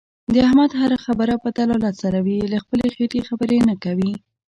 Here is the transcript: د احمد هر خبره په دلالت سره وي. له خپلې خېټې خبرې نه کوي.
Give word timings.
د 0.33 0.35
احمد 0.47 0.71
هر 0.81 0.91
خبره 1.05 1.33
په 1.43 1.49
دلالت 1.57 1.95
سره 2.03 2.19
وي. 2.25 2.39
له 2.51 2.57
خپلې 2.63 2.85
خېټې 2.95 3.21
خبرې 3.29 3.57
نه 3.69 3.75
کوي. 3.83 4.13